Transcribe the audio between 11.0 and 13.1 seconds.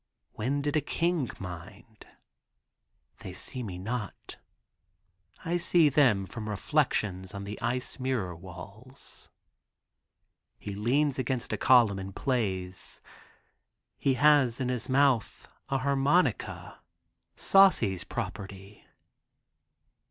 against a column and plays.